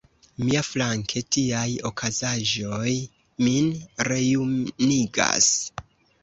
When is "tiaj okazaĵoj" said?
1.35-2.95